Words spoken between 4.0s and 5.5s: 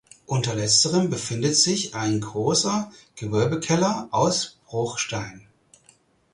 aus Bruchstein.